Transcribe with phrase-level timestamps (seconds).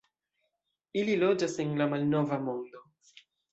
[1.01, 2.85] Ili loĝas en la Malnova Mondo.